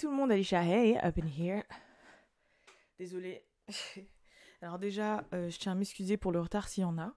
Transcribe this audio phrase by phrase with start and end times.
[0.00, 1.62] tout le monde, Alicia, hey, up in here.
[2.98, 3.44] Désolée.
[4.62, 7.14] Alors déjà, euh, je tiens à m'excuser pour le retard s'il y en a.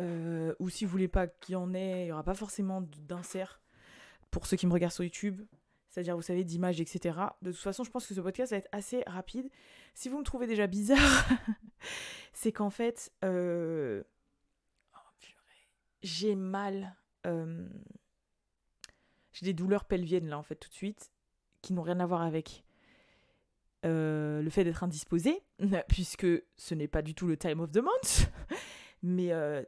[0.00, 2.82] Euh, ou si vous voulez pas qu'il y en ait, il n'y aura pas forcément
[2.82, 3.60] d'insert
[4.30, 5.42] pour ceux qui me regardent sur YouTube.
[5.88, 7.18] C'est-à-dire, vous savez, d'images, etc.
[7.42, 9.50] De toute façon, je pense que ce podcast va être assez rapide.
[9.94, 11.28] Si vous me trouvez déjà bizarre,
[12.32, 14.04] c'est qu'en fait, euh,
[14.94, 14.98] oh,
[16.02, 16.94] j'ai mal.
[19.32, 21.10] J'ai des douleurs pelviennes, là, en fait, tout de suite,
[21.62, 22.64] qui n'ont rien à voir avec
[23.84, 25.40] euh, le fait d'être indisposé,
[25.88, 26.26] puisque
[26.56, 28.30] ce n'est pas du tout le time of the month,
[29.02, 29.62] mais euh,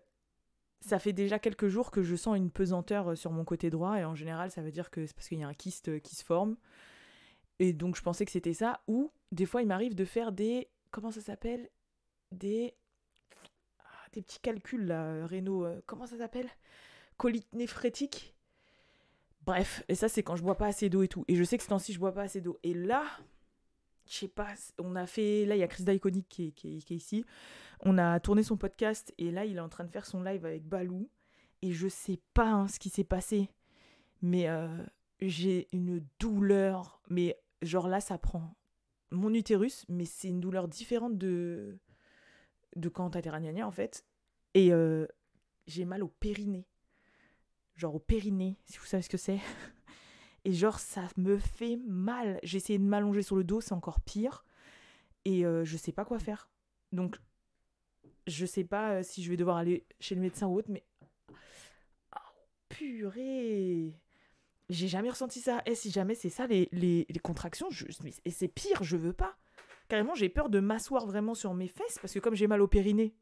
[0.81, 4.01] ça fait déjà quelques jours que je sens une pesanteur euh, sur mon côté droit,
[4.01, 6.17] et en général, ça veut dire que c'est parce qu'il y a un kyste qui
[6.17, 6.57] se forme.
[7.61, 10.69] Et donc, je pensais que c'était ça, ou des fois, il m'arrive de faire des.
[10.91, 11.69] Comment ça s'appelle?
[12.33, 12.75] Des.
[13.79, 15.69] Ah, des petits calculs, là, Renault.
[15.87, 16.49] comment ça s'appelle?
[17.17, 18.35] Colite néphrétique.
[19.43, 21.25] Bref, et ça, c'est quand je bois pas assez d'eau et tout.
[21.29, 22.59] Et je sais que ce temps-ci, je bois pas assez d'eau.
[22.63, 23.05] Et là,
[24.11, 26.83] je sais pas, on a fait, là il y a Chris Daiconic qui est, qui,
[26.91, 27.25] ici,
[27.81, 30.45] on a tourné son podcast et là il est en train de faire son live
[30.45, 31.09] avec Balou.
[31.63, 33.51] Et je sais pas hein, ce qui s'est passé,
[34.21, 34.83] mais euh,
[35.21, 38.57] j'ai une douleur, mais genre là ça prend
[39.11, 41.79] mon utérus, mais c'est une douleur différente de,
[42.77, 44.05] de quand t'as des en fait,
[44.55, 45.07] et euh,
[45.67, 46.67] j'ai mal au périnée,
[47.81, 49.41] genre au périnée, si vous savez ce que c'est.
[50.45, 52.39] Et genre, ça me fait mal.
[52.43, 54.45] J'ai essayé de m'allonger sur le dos, c'est encore pire.
[55.25, 56.49] Et euh, je sais pas quoi faire.
[56.93, 57.17] Donc,
[58.27, 60.85] je sais pas euh, si je vais devoir aller chez le médecin ou autre, mais.
[62.17, 62.19] Oh,
[62.69, 63.95] purée!
[64.69, 65.63] J'ai jamais ressenti ça.
[65.67, 67.69] Et si jamais c'est ça, les, les, contractions,
[68.25, 69.37] et c'est pire, je veux pas.
[69.89, 72.69] Carrément, j'ai peur de m'asseoir vraiment sur mes fesses parce que comme j'ai mal au
[72.69, 73.17] périnée,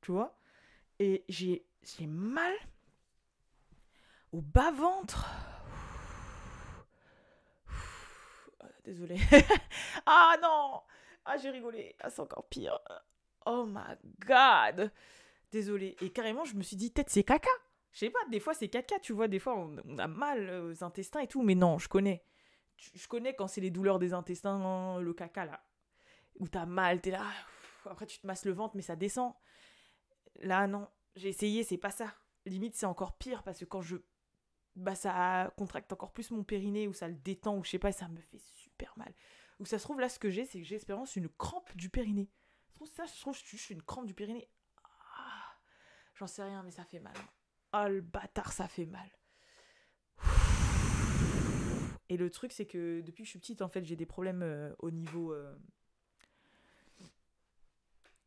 [0.00, 0.38] tu vois,
[1.00, 1.66] et j'ai
[2.06, 2.52] mal
[4.34, 5.26] au bas-ventre.
[8.84, 9.20] Désolée.
[10.06, 10.80] ah non
[11.24, 11.94] Ah, j'ai rigolé.
[12.00, 12.78] Ah, c'est encore pire.
[13.46, 13.96] Oh my
[14.26, 14.92] god
[15.52, 15.96] Désolée.
[16.00, 17.48] Et carrément, je me suis dit, peut-être c'est caca.
[17.92, 19.28] Je sais pas, des fois c'est caca, tu vois.
[19.28, 21.42] Des fois, on, a mal aux intestins et tout.
[21.42, 22.24] Mais non, je connais.
[22.76, 25.64] Je connais quand c'est les douleurs des intestins, le caca là.
[26.40, 27.22] Où t'as mal, t'es là.
[27.88, 29.32] Après, tu te masses le ventre, mais ça descend.
[30.40, 30.88] Là, non.
[31.14, 32.12] J'ai essayé, c'est pas ça.
[32.46, 33.96] Limite, c'est encore pire parce que quand je
[34.76, 37.92] bah ça contracte encore plus mon périnée ou ça le détend ou je sais pas,
[37.92, 39.12] ça me fait super mal.
[39.60, 41.88] Ou ça se trouve là ce que j'ai c'est que j'ai espérance une crampe du
[41.88, 42.28] périnée.
[42.70, 44.48] Je trouve ça, je suis une crampe du périnée.
[45.16, 45.56] Ah,
[46.14, 47.14] J'en sais rien mais ça fait mal.
[47.72, 49.08] Oh le bâtard ça fait mal.
[52.08, 54.42] Et le truc c'est que depuis que je suis petite en fait j'ai des problèmes
[54.42, 55.54] euh, au niveau euh,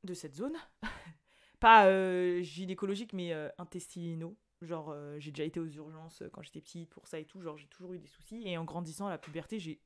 [0.03, 0.56] de cette zone.
[1.59, 6.62] Pas euh, gynécologique mais intestinaux Genre, euh, j'ai déjà été aux urgences euh, quand j'étais
[6.62, 7.41] petite pour ça et tout.
[7.41, 8.41] Genre, j'ai toujours eu des soucis.
[8.45, 9.79] Et en grandissant à la puberté, j'ai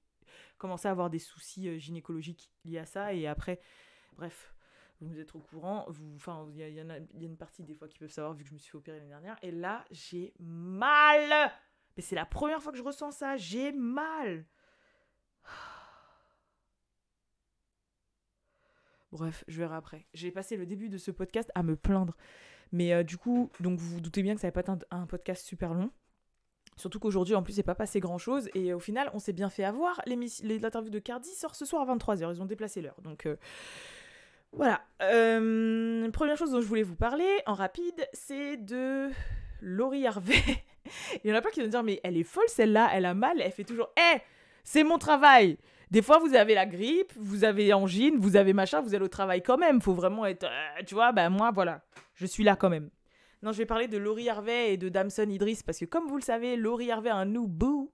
[0.57, 3.13] commencé à avoir des soucis euh, gynécologiques liés à ça.
[3.13, 3.59] Et après,
[4.13, 4.55] bref,
[5.01, 5.85] vous êtes au courant.
[6.15, 8.53] Enfin, il y, y, a une partie des fois qui peuvent savoir vu que je
[8.53, 9.37] me suis opérer l'année dernière.
[9.41, 11.51] Et là, j'ai mal.
[11.97, 13.35] Mais c'est la première fois que je ressens ça.
[13.35, 14.45] J'ai mal.
[19.11, 20.07] Bref, je verrai après.
[20.13, 22.15] J'ai passé le début de ce podcast à me plaindre
[22.71, 25.05] mais euh, du coup, donc vous vous doutez bien que ça va pas être un,
[25.05, 25.91] podcast super long.
[26.77, 28.49] Surtout qu'aujourd'hui, en plus, c'est pas passé grand chose.
[28.55, 30.01] Et au final, on s'est bien fait avoir.
[30.07, 32.33] L'interview de Cardi sort ce soir à 23h.
[32.33, 32.99] Ils ont déplacé l'heure.
[33.01, 33.35] Donc euh,
[34.53, 34.81] voilà.
[35.01, 39.09] Euh, première chose dont je voulais vous parler en rapide, c'est de
[39.61, 40.41] Laurie Harvey.
[41.23, 43.13] Il y en a pas qui vont dire, mais elle est folle celle-là, elle a
[43.13, 44.17] mal, elle fait toujours Eh,
[44.63, 45.57] c'est mon travail
[45.91, 49.09] des fois, vous avez la grippe, vous avez angine, vous avez machin, vous allez au
[49.09, 49.81] travail quand même.
[49.81, 50.45] Faut vraiment être.
[50.45, 51.83] Euh, tu vois, ben moi, voilà.
[52.15, 52.89] Je suis là quand même.
[53.43, 56.15] Non, je vais parler de Laurie Harvey et de Damson Idris parce que, comme vous
[56.15, 57.91] le savez, Laurie Harvey a un new boo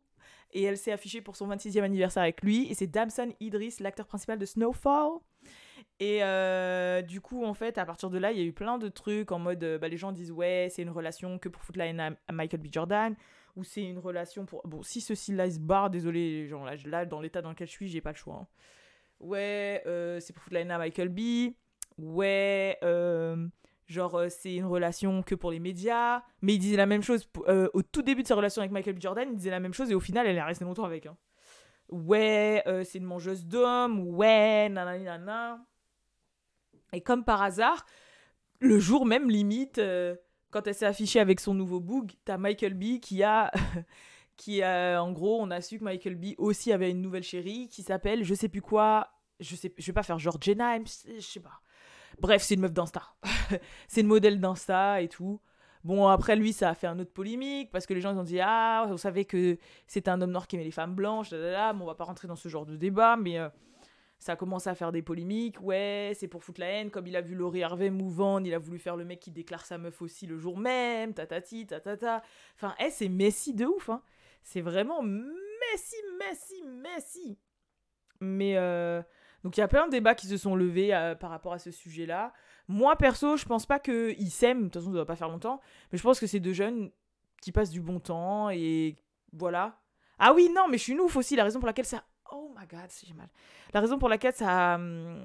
[0.53, 2.69] et elle s'est affichée pour son 26e anniversaire avec lui.
[2.69, 5.13] Et c'est Damson Idris, l'acteur principal de Snowfall.
[5.99, 8.77] Et euh, du coup, en fait, à partir de là, il y a eu plein
[8.77, 11.63] de trucs en mode, euh, bah, les gens disent ouais, c'est une relation que pour
[11.63, 12.67] foutre la haine à Michael B.
[12.71, 13.15] Jordan
[13.55, 14.61] ou c'est une relation pour.
[14.67, 17.71] Bon, si ceci là se barre, désolé, genre là, là dans l'état dans lequel je
[17.71, 18.41] suis, j'ai pas le choix.
[18.41, 18.47] Hein.
[19.19, 21.53] Ouais, euh, c'est pour foutre la haine à Michael B.
[21.97, 22.77] Ouais,
[23.87, 26.21] genre c'est une relation que pour les médias.
[26.43, 29.01] Mais il disait la même chose au tout début de sa relation avec Michael B.
[29.01, 31.07] Jordan, il disait la même chose et au final, elle est restée longtemps avec.
[31.07, 31.17] Hein.
[31.89, 34.07] Ouais, c'est une mangeuse d'hommes.
[34.09, 35.65] Ouais, nanana.
[36.93, 37.85] Et comme par hasard,
[38.59, 39.79] le jour même, limite
[40.51, 43.51] quand elle s'est affichée avec son nouveau boog, t'as Michael B qui a.
[44.37, 47.67] qui a, en gros, on a su que Michael B aussi avait une nouvelle chérie
[47.69, 49.09] qui s'appelle je sais plus quoi.
[49.39, 51.59] Je sais, je vais pas faire genre Jenna, je sais pas.
[52.19, 53.03] Bref, c'est une meuf d'Insta.
[53.87, 55.41] c'est une modèle d'Insta et tout.
[55.83, 58.23] Bon, après, lui, ça a fait un autre polémique parce que les gens ils ont
[58.23, 61.31] dit Ah, on savait que c'était un homme noir qui aimait les femmes blanches.
[61.31, 63.49] Là, Bon, on va pas rentrer dans ce genre de débat, mais euh,
[64.19, 65.61] ça a commencé à faire des polémiques.
[65.61, 66.89] Ouais, c'est pour foutre la haine.
[66.89, 69.65] Comme il a vu Laurie Harvey mouvant, il a voulu faire le mec qui déclare
[69.65, 71.13] sa meuf aussi le jour même.
[71.13, 72.23] Tatati, tatata.
[72.55, 73.89] Enfin, hey, c'est Messi de ouf.
[73.89, 74.01] Hein.
[74.41, 77.37] C'est vraiment Messi, Messi, Messi.
[78.19, 78.57] Mais.
[78.57, 79.01] Euh,
[79.43, 81.59] donc il y a plein de débats qui se sont levés euh, par rapport à
[81.59, 82.33] ce sujet-là.
[82.67, 85.61] Moi, perso, je pense pas qu'ils s'aiment, de toute façon, ça va pas faire longtemps,
[85.91, 86.91] mais je pense que c'est deux jeunes
[87.41, 88.97] qui passent du bon temps et
[89.31, 89.79] voilà.
[90.19, 92.03] Ah oui, non, mais je suis une ouf aussi, la raison pour laquelle ça.
[92.31, 93.29] Oh my god, j'ai mal.
[93.73, 95.21] La raison pour laquelle ça hum,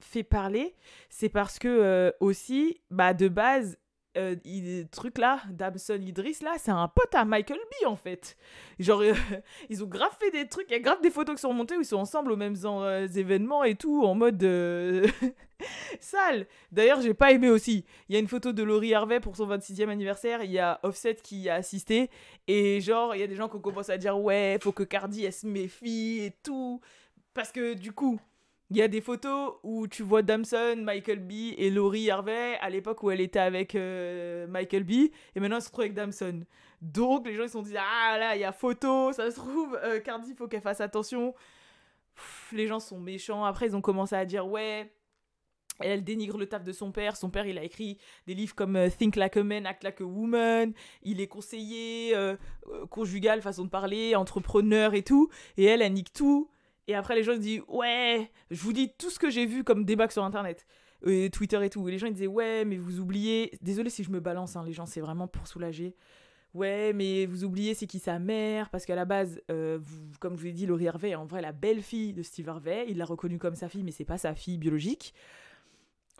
[0.00, 0.74] fait parler,
[1.10, 3.76] c'est parce que euh, aussi, bah, de base,
[4.16, 8.36] euh, truc là, Damson Idris là, c'est un pote à Michael B en fait.
[8.78, 9.12] Genre, euh,
[9.68, 11.80] ils ont grave des trucs, il y a grave des photos qui sont remontées où
[11.80, 14.42] ils sont ensemble aux mêmes euh, événements et tout, en mode
[16.00, 16.46] sale.
[16.72, 17.84] D'ailleurs, j'ai pas aimé aussi.
[18.08, 20.80] Il y a une photo de Laurie Harvey pour son 26e anniversaire, il y a
[20.82, 22.10] Offset qui a assisté,
[22.46, 25.24] et genre, il y a des gens qui commencé à dire ouais, faut que Cardi
[25.24, 26.80] elle se méfie et tout.
[27.34, 28.18] Parce que du coup,
[28.70, 32.68] il y a des photos où tu vois Damson, Michael B et Laurie Harvey à
[32.68, 35.10] l'époque où elle était avec euh, Michael B et
[35.40, 36.44] maintenant elle se retrouve avec Damson.
[36.82, 39.36] Donc les gens ils se sont dit ah là il y a photo, ça se
[39.36, 41.34] trouve euh, Cardi faut qu'elle fasse attention.
[42.52, 43.44] les gens sont méchants.
[43.44, 44.92] Après ils ont commencé à dire ouais
[45.80, 47.16] elle dénigre le taf de son père.
[47.16, 50.00] Son père, il a écrit des livres comme euh, Think Like a Man, Act Like
[50.00, 50.72] a Woman.
[51.02, 52.14] Il est conseiller
[52.90, 55.28] conjugal, façon de parler, entrepreneur et tout.
[55.56, 56.50] Et elle, elle nique tout.
[56.88, 59.84] Et après, les gens disent Ouais, je vous dis tout ce que j'ai vu comme
[59.84, 60.66] débat sur Internet,
[61.06, 61.86] et Twitter et tout.
[61.86, 63.56] Et les gens ils disaient Ouais, mais vous oubliez.
[63.60, 65.94] Désolé si je me balance, hein, les gens, c'est vraiment pour soulager.
[66.54, 69.78] Ouais, mais vous oubliez c'est qui sa mère, parce qu'à la base, euh,
[70.18, 72.86] comme je vous ai dit, Laurie Harvey est en vrai la belle-fille de Steve Harvey.
[72.88, 75.14] Il l'a reconnue comme sa fille, mais c'est pas sa fille biologique.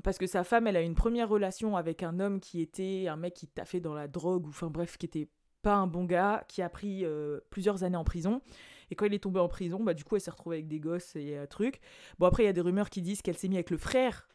[0.05, 3.17] Parce que sa femme, elle a une première relation avec un homme qui était un
[3.17, 5.29] mec qui t'a fait dans la drogue, ou enfin bref, qui était
[5.63, 8.41] pas un bon gars, qui a pris euh, plusieurs années en prison.
[8.91, 10.81] Et quand il est tombé en prison, bah du coup, elle s'est retrouvée avec des
[10.81, 11.81] gosses et un truc.
[12.19, 14.29] Bon, après, il y a des rumeurs qui disent qu'elle s'est mise avec le frère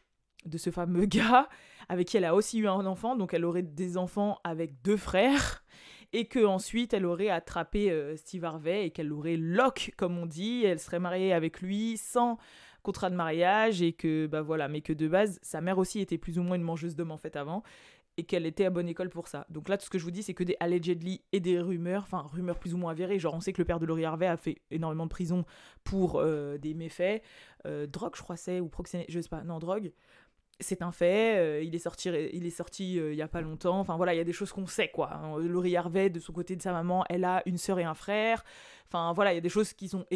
[0.44, 1.48] de ce fameux gars,
[1.88, 4.96] avec qui elle a aussi eu un enfant, donc elle aurait des enfants avec deux
[4.96, 5.64] frères,
[6.12, 10.26] et que ensuite elle aurait attrapé euh, Steve Harvey et qu'elle l'aurait lock, comme on
[10.26, 12.38] dit, elle serait mariée avec lui sans
[12.84, 16.18] contrat de mariage et que bah voilà mais que de base sa mère aussi était
[16.18, 17.64] plus ou moins une mangeuse d'hommes en fait avant
[18.16, 19.46] et qu'elle était à bonne école pour ça.
[19.50, 22.02] Donc là, tout ce que je vous dis, c'est que des allegedly et des rumeurs,
[22.02, 23.18] enfin rumeurs plus ou moins avérées.
[23.18, 25.44] Genre, on sait que le père de Laurie Harvey a fait énormément de prison
[25.82, 27.22] pour euh, des méfaits.
[27.66, 29.92] Euh, drogue, je crois, c'est, ou proxéné, je sais pas, non, drogue.
[30.60, 33.80] C'est un fait, euh, il est sorti, il est sorti il y a pas longtemps.
[33.80, 35.12] Enfin voilà, il y a des choses qu'on sait quoi.
[35.12, 35.38] Hein.
[35.38, 38.44] Laurie Harvey, de son côté de sa maman, elle a une sœur et un frère.
[38.86, 40.06] Enfin voilà, il y a des choses qui sont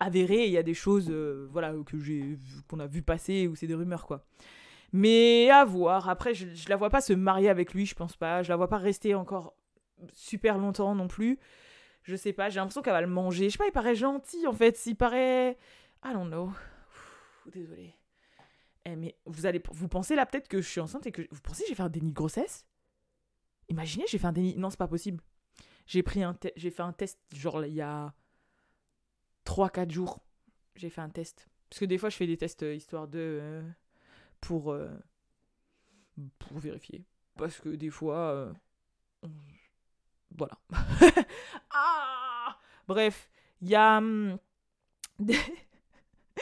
[0.00, 1.10] avérées il y a des choses
[1.50, 4.24] voilà que j'ai qu'on a vu passer ou c'est des rumeurs quoi.
[4.92, 6.08] Mais à voir.
[6.08, 8.42] Après, je, je la vois pas se marier avec lui, je pense pas.
[8.42, 9.54] Je la vois pas rester encore
[10.12, 11.38] super longtemps non plus.
[12.02, 13.46] Je sais pas, j'ai l'impression qu'elle va le manger.
[13.46, 14.80] Je sais pas, il paraît gentil en fait.
[14.86, 15.56] Il paraît.
[16.04, 16.52] I don't know.
[17.52, 17.94] désolé.
[18.84, 21.40] Eh, mais vous allez vous pensez là peut-être que je suis enceinte et que vous
[21.40, 22.66] pensez que j'ai fait un déni de grossesse?
[23.68, 24.56] Imaginez, j'ai fait un déni.
[24.56, 25.22] Non, c'est pas possible.
[25.86, 26.22] J'ai pris
[26.56, 28.12] j'ai fait un test genre il y a
[29.44, 30.20] 3 4 jours.
[30.76, 33.38] J'ai fait un test parce que des fois je fais des tests euh, histoire de
[33.40, 33.62] euh,
[34.42, 34.90] pour, euh,
[36.38, 37.02] pour vérifier.
[37.34, 38.52] Parce que des fois,
[40.36, 40.58] voilà.
[41.70, 43.30] ah Bref,
[43.62, 43.96] il y a...
[43.96, 44.38] Hum,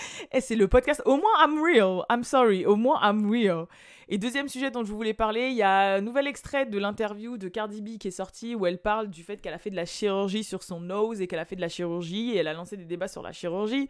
[0.33, 1.02] Et c'est le podcast.
[1.04, 2.04] Au moins, I'm real.
[2.11, 2.64] I'm sorry.
[2.66, 3.66] Au moins, I'm real.
[4.09, 7.38] Et deuxième sujet dont je voulais parler, il y a un nouvel extrait de l'interview
[7.38, 9.76] de Cardi B qui est sorti où elle parle du fait qu'elle a fait de
[9.76, 12.52] la chirurgie sur son nose et qu'elle a fait de la chirurgie et elle a
[12.52, 13.88] lancé des débats sur la chirurgie.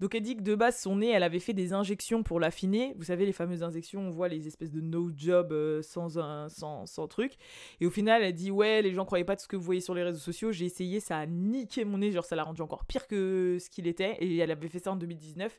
[0.00, 2.94] Donc elle dit que de base, son nez, elle avait fait des injections pour l'affiner.
[2.96, 6.86] Vous savez, les fameuses injections, on voit les espèces de no job euh, sans, sans,
[6.86, 7.34] sans truc.
[7.80, 9.80] Et au final, elle dit Ouais, les gens croyaient pas de ce que vous voyez
[9.80, 10.52] sur les réseaux sociaux.
[10.52, 12.12] J'ai essayé, ça a niqué mon nez.
[12.12, 14.16] Genre, ça l'a rendu encore pire que ce qu'il était.
[14.20, 15.58] Et elle avait fait ça en 2019.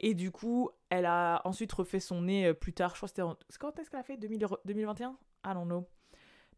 [0.00, 2.90] Et du coup, elle a ensuite refait son nez euh, plus tard.
[2.90, 3.58] Je crois que c'était.
[3.58, 4.16] Quand est-ce qu'elle a fait?
[4.16, 5.86] 2021 I don't know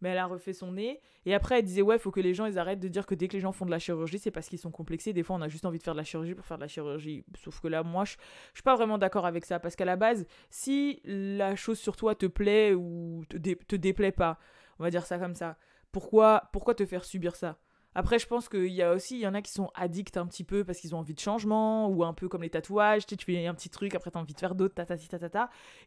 [0.01, 1.01] mais elle a refait son nez.
[1.27, 3.29] Et après, elle disait, ouais, faut que les gens ils arrêtent de dire que dès
[3.29, 5.13] que les gens font de la chirurgie, c'est parce qu'ils sont complexés.
[5.13, 6.69] Des fois, on a juste envie de faire de la chirurgie pour faire de la
[6.69, 7.25] chirurgie.
[7.43, 8.13] Sauf que là, moi, je,
[8.53, 9.59] je suis pas vraiment d'accord avec ça.
[9.59, 14.13] Parce qu'à la base, si la chose sur toi te plaît ou te, te déplaît
[14.13, 14.39] pas,
[14.79, 15.57] on va dire ça comme ça,
[15.93, 17.59] pourquoi, pourquoi te faire subir ça?
[17.95, 20.27] Après, je pense qu'il y a aussi, il y en a qui sont addicts un
[20.27, 23.11] petit peu parce qu'ils ont envie de changement, ou un peu comme les tatouages, tu,
[23.11, 24.85] sais, tu fais un petit truc, après tu as envie de faire d'autres, ta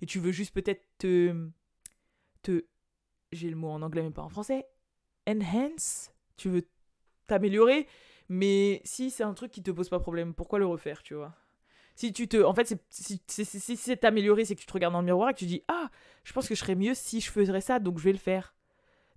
[0.02, 1.50] et tu veux juste peut-être te,
[2.44, 2.66] te
[3.31, 4.67] j'ai le mot en anglais mais pas en français,
[5.27, 6.67] enhance, tu veux
[7.27, 7.88] t'améliorer,
[8.29, 11.36] mais si c'est un truc qui te pose pas problème, pourquoi le refaire, tu vois?
[11.96, 15.00] Si tu te en fait si, si, c'est t'améliorer c'est que tu te regardes dans
[15.00, 15.89] le miroir et que tu dis ah
[16.24, 18.53] je pense que je serais mieux si je faisais ça donc je vais le faire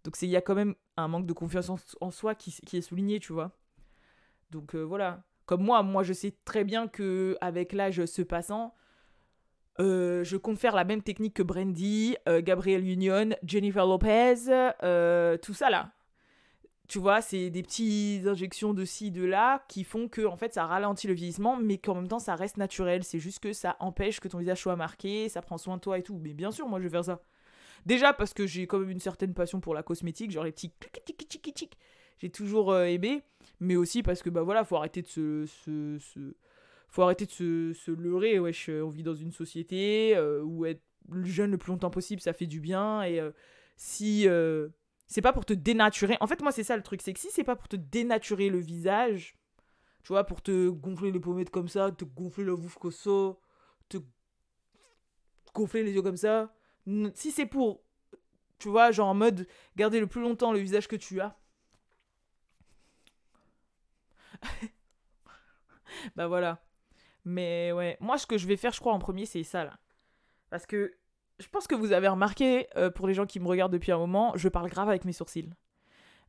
[0.02, 2.80] Donc il y a quand même un manque de confiance en, soi qui, qui, est
[2.80, 3.52] souligné, tu vois.
[4.50, 5.24] Donc euh, voilà.
[5.46, 8.74] Comme moi, moi je sais très bien que avec l'âge se passant,
[9.80, 14.34] euh, je compte faire la même technique que Brandy, euh, Gabrielle Union, Jennifer Lopez,
[15.42, 15.92] tout ça là.
[16.88, 20.54] Tu vois, c'est des petites injections de ci, de là, qui font que en fait
[20.54, 23.04] ça ralentit le vieillissement, mais qu'en même temps ça reste naturel.
[23.04, 25.98] C'est juste que ça empêche que ton visage soit marqué, ça prend soin de toi
[25.98, 26.18] et tout.
[26.20, 27.22] Mais bien sûr, moi je vais faire ça.
[27.86, 30.72] Déjà parce que j'ai quand même une certaine passion pour la cosmétique, genre les petits
[32.20, 33.22] j'ai toujours euh, aimé,
[33.60, 36.34] mais aussi parce que bah voilà, faut arrêter de se, se,
[36.90, 40.82] faut arrêter de se, se leurrer, wesh, on vit dans une société euh, où être
[41.22, 43.30] jeune le plus longtemps possible, ça fait du bien et euh,
[43.76, 44.26] si
[45.06, 46.16] c'est pas pour te dénaturer.
[46.20, 48.48] En fait, moi c'est ça le truc, c'est que si c'est pas pour te dénaturer
[48.48, 49.36] le visage,
[50.02, 53.36] tu vois, pour te gonfler les pommettes comme ça, te gonfler bouche comme ça,
[53.88, 53.98] te
[55.54, 56.52] gonfler les yeux comme ça,
[57.14, 57.82] si c'est pour,
[58.58, 61.36] tu vois, genre en mode garder le plus longtemps le visage que tu as.
[66.16, 66.62] bah voilà.
[67.24, 69.78] Mais ouais, moi ce que je vais faire, je crois, en premier, c'est ça là.
[70.50, 70.94] Parce que
[71.38, 73.98] je pense que vous avez remarqué, euh, pour les gens qui me regardent depuis un
[73.98, 75.50] moment, je parle grave avec mes sourcils.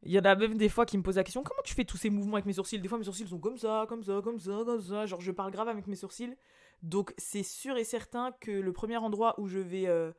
[0.03, 1.85] Il y en a même des fois qui me posent la question comment tu fais
[1.85, 2.79] tous ces mouvements avec mes sourcils?
[2.79, 5.05] Des fois mes sourcils sont comme ça, comme ça, comme ça, comme ça.
[5.05, 6.35] Genre je parle grave avec mes sourcils.
[6.81, 10.11] Donc c'est sûr et certain que le premier endroit où je vais euh,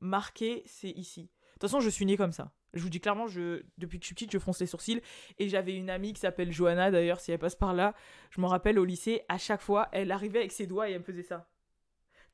[0.00, 1.22] marqué, c'est ici.
[1.22, 2.52] De toute façon, je suis née comme ça.
[2.76, 5.00] Je vous dis clairement, depuis que je suis petite, je fronce les sourcils.
[5.38, 7.94] Et j'avais une amie qui s'appelle Johanna, d'ailleurs, si elle passe par là.
[8.30, 11.00] Je me rappelle au lycée, à chaque fois, elle arrivait avec ses doigts et elle
[11.00, 11.48] me faisait ça.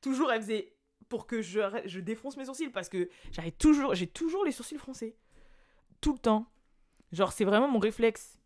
[0.01, 0.75] Toujours, elle faisait
[1.09, 4.77] pour que je, je défonce mes sourcils parce que j'avais toujours, j'ai toujours les sourcils
[4.77, 5.17] froncés.
[6.01, 6.47] Tout le temps.
[7.11, 8.39] Genre, c'est vraiment mon réflexe.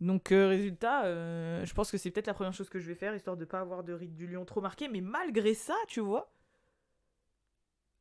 [0.00, 2.94] Donc, euh, résultat, euh, je pense que c'est peut-être la première chose que je vais
[2.94, 4.88] faire, histoire de pas avoir de ride du lion trop marqué.
[4.88, 6.32] Mais malgré ça, tu vois,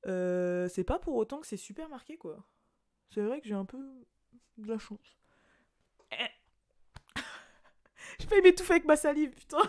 [0.06, 2.46] euh, c'est pas pour autant que c'est super marqué, quoi.
[3.14, 3.78] C'est vrai que j'ai un peu
[4.58, 5.20] de la chance.
[8.20, 9.62] Je vais m'étouffer avec ma salive, putain.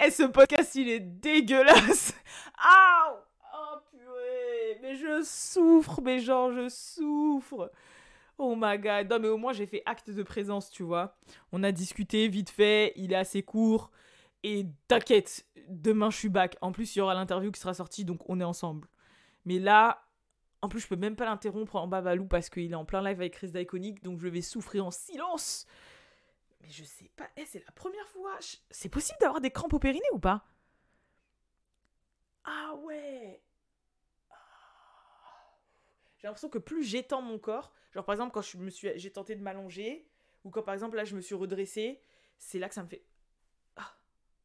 [0.00, 2.14] Et eh, ce podcast, il est dégueulasse.
[2.58, 3.22] Ah
[3.54, 3.78] Oh
[4.82, 7.70] Mais je souffre, mais genre, je souffre.
[8.38, 9.10] Oh my god.
[9.10, 11.16] Non, mais au moins, j'ai fait acte de présence, tu vois.
[11.52, 13.90] On a discuté vite fait, il est assez court.
[14.42, 16.56] Et t'inquiète, demain, je suis back.
[16.60, 18.88] En plus, il y aura l'interview qui sera sortie, donc on est ensemble.
[19.44, 20.05] Mais là,
[20.62, 23.20] en plus, je peux même pas l'interrompre en babalou parce qu'il est en plein live
[23.20, 25.66] avec Chris d'Iconic, donc je vais souffrir en silence.
[26.60, 28.38] Mais je sais pas, eh, c'est la première fois.
[28.70, 30.44] C'est possible d'avoir des crampes au périnée ou pas?
[32.44, 33.42] Ah ouais
[36.18, 39.12] J'ai l'impression que plus j'étends mon corps, genre par exemple quand je me suis, j'ai
[39.12, 40.08] tenté de m'allonger,
[40.44, 42.00] ou quand par exemple là je me suis redressée,
[42.38, 43.04] c'est là que ça me fait
[43.76, 43.96] ah,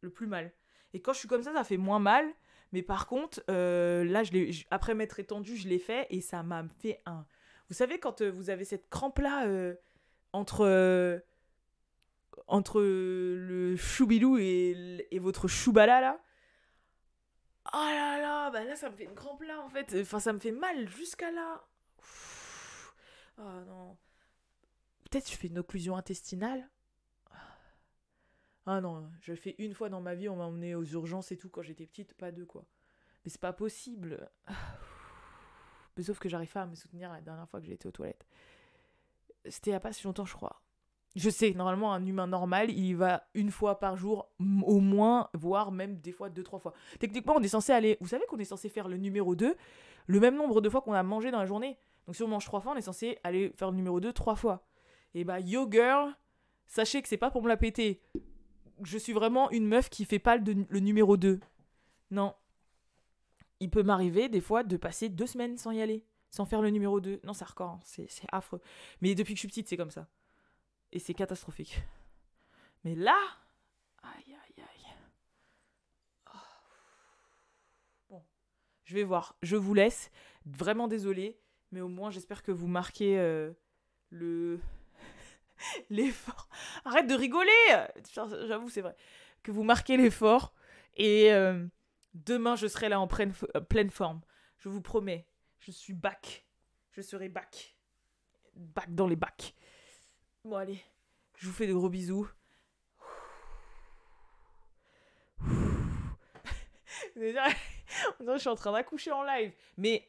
[0.01, 0.51] le plus mal.
[0.93, 2.31] Et quand je suis comme ça, ça fait moins mal,
[2.71, 6.63] mais par contre, euh, là, je après m'être étendue, je l'ai fait et ça m'a
[6.79, 7.25] fait un.
[7.69, 9.75] Vous savez, quand euh, vous avez cette crampe-là euh,
[10.33, 11.21] entre,
[12.47, 16.21] entre le choubilou et, et votre choubala, là.
[17.73, 19.95] Oh là là, bah là, ça me fait une crampe là, en fait.
[20.01, 21.63] Enfin, ça me fait mal jusqu'à là.
[23.37, 23.97] Oh non.
[25.09, 26.69] Peut-être je fais une occlusion intestinale.
[28.73, 31.37] Ah non, je fais une fois dans ma vie, on m'a emmené aux urgences et
[31.37, 32.63] tout quand j'étais petite, pas deux quoi.
[33.25, 34.29] Mais c'est pas possible.
[35.97, 37.91] Mais sauf que j'arrive pas à me soutenir la dernière fois que j'ai été aux
[37.91, 38.25] toilettes.
[39.49, 40.61] C'était il y a pas si longtemps, je crois.
[41.17, 45.29] Je sais, normalement, un humain normal, il y va une fois par jour, au moins,
[45.33, 46.71] voire même des fois deux, trois fois.
[46.97, 47.97] Techniquement, on est censé aller.
[47.99, 49.53] Vous savez qu'on est censé faire le numéro 2
[50.07, 51.77] le même nombre de fois qu'on a mangé dans la journée.
[52.05, 54.37] Donc si on mange trois fois, on est censé aller faire le numéro 2 trois
[54.37, 54.65] fois.
[55.13, 56.15] Et bah, yo girl,
[56.67, 58.01] sachez que c'est pas pour me la péter
[58.83, 61.39] je suis vraiment une meuf qui fait pas le, numéro 2.
[62.11, 62.35] Non.
[63.59, 66.69] Il peut m'arriver des fois de passer deux semaines sans y aller, sans faire le
[66.69, 67.21] numéro 2.
[67.23, 67.79] Non, c'est hardcore, hein.
[67.83, 68.61] c'est affreux.
[69.01, 70.07] Mais depuis que je suis petite, c'est comme ça.
[70.91, 71.81] Et c'est catastrophique.
[72.83, 73.17] Mais là,
[74.03, 74.93] aïe aïe aïe.
[76.33, 76.37] Oh.
[78.09, 78.23] Bon,
[78.83, 79.35] je vais voir.
[79.41, 80.11] Je vous laisse.
[80.45, 81.39] Vraiment désolé,
[81.71, 83.51] mais au moins j'espère que vous marquez euh,
[85.89, 86.49] l'effort.
[86.85, 87.51] Arrête de rigoler
[88.13, 88.95] J'avoue, c'est vrai.
[89.43, 90.53] Que vous marquez l'effort.
[90.95, 91.65] Et euh,
[92.13, 94.21] demain, je serai là en pleine, euh, pleine forme.
[94.57, 95.27] Je vous promets.
[95.59, 96.45] Je suis back.
[96.91, 97.75] Je serai back.
[98.55, 99.53] Back dans les bacs.
[100.43, 100.83] Bon, allez.
[101.37, 102.27] Je vous fais de gros bisous.
[107.15, 109.53] je suis en train d'accoucher en live.
[109.77, 110.07] Mais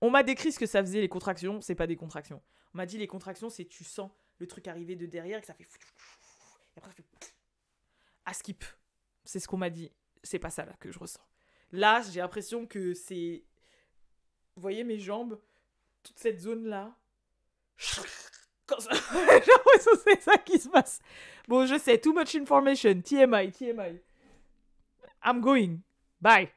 [0.00, 1.60] on m'a décrit ce que ça faisait les contractions.
[1.60, 2.42] C'est pas des contractions.
[2.74, 5.46] On m'a dit les contractions, c'est tu sens le truc arriver de derrière et que
[5.46, 5.64] ça fait.
[6.76, 7.34] Et après, ça fait.
[8.24, 8.64] À skip.
[9.24, 9.90] C'est ce qu'on m'a dit.
[10.22, 11.26] C'est pas ça là que je ressens.
[11.72, 13.44] Là, j'ai l'impression que c'est.
[14.54, 15.40] Vous voyez mes jambes
[16.02, 16.96] Toute cette zone là.
[18.68, 21.00] L'impression que c'est ça qui se passe.
[21.46, 23.00] Bon, je sais, too much information.
[23.00, 24.00] TMI, TMI.
[25.24, 25.80] I'm going.
[26.20, 26.50] Bye.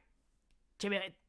[0.78, 1.21] Tchémérette.